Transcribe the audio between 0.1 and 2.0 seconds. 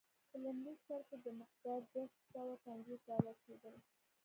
په لومړي سر کې دا مقدار